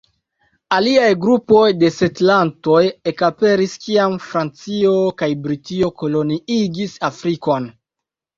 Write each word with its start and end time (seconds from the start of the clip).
Aliaj 0.75 1.09
grupoj 1.25 1.65
de 1.83 1.91
setlantoj 1.97 2.79
ekaperis 3.11 3.75
kiam 3.83 4.17
Francio 4.31 4.95
kaj 5.21 5.31
Britio 5.45 5.93
koloniigis 6.05 6.99
Afrikon. 7.13 7.71